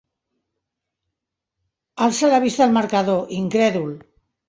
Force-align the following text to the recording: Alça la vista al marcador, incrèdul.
Alça 2.07 2.33
la 2.35 2.43
vista 2.49 2.67
al 2.71 2.77
marcador, 2.81 3.25
incrèdul. 3.45 3.97